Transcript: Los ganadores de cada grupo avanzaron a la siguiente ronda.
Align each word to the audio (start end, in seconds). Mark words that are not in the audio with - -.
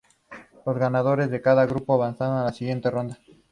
Los 0.65 0.79
ganadores 0.79 1.29
de 1.29 1.43
cada 1.43 1.67
grupo 1.67 1.93
avanzaron 1.93 2.37
a 2.37 2.43
la 2.45 2.53
siguiente 2.53 2.89
ronda. 2.89 3.19